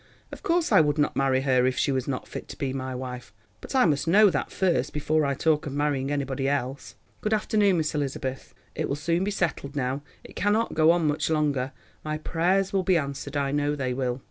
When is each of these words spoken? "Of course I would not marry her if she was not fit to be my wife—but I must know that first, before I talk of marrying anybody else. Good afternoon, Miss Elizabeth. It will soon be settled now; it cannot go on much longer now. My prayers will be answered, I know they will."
"Of 0.31 0.41
course 0.41 0.71
I 0.71 0.81
would 0.81 0.97
not 0.97 1.15
marry 1.15 1.41
her 1.41 1.67
if 1.67 1.77
she 1.77 1.91
was 1.91 2.07
not 2.07 2.27
fit 2.27 2.47
to 2.47 2.57
be 2.57 2.73
my 2.73 2.95
wife—but 2.95 3.75
I 3.75 3.85
must 3.85 4.07
know 4.07 4.31
that 4.31 4.51
first, 4.51 4.93
before 4.93 5.23
I 5.27 5.35
talk 5.35 5.67
of 5.67 5.73
marrying 5.73 6.09
anybody 6.09 6.49
else. 6.49 6.95
Good 7.21 7.35
afternoon, 7.35 7.77
Miss 7.77 7.93
Elizabeth. 7.93 8.55
It 8.73 8.89
will 8.89 8.95
soon 8.95 9.23
be 9.23 9.29
settled 9.29 9.75
now; 9.75 10.01
it 10.23 10.35
cannot 10.35 10.73
go 10.73 10.89
on 10.89 11.05
much 11.05 11.29
longer 11.29 11.65
now. 11.65 11.71
My 12.03 12.17
prayers 12.17 12.73
will 12.73 12.81
be 12.81 12.97
answered, 12.97 13.37
I 13.37 13.51
know 13.51 13.75
they 13.75 13.93
will." 13.93 14.19